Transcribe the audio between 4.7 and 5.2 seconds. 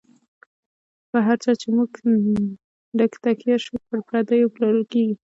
کیږی